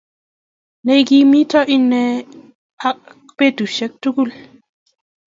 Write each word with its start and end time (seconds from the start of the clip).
Ne 0.83 0.93
igimita 1.01 1.59
inne 1.75 2.03
ak 2.89 2.99
betushek 3.37 3.91
tugul 4.01 4.31